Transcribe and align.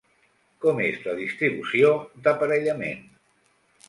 Com 0.63 0.79
és 0.85 0.95
la 1.07 1.11
distribució 1.19 1.91
d'aparellament? 2.29 3.05